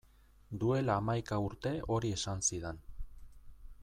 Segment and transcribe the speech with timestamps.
[0.63, 2.81] Duela hamaika urte hori esan zidan.